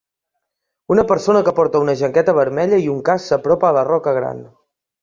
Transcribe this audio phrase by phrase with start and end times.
[0.95, 4.47] Una persona que porta una jaqueta vermella i un casc s'apropa a la roca gran.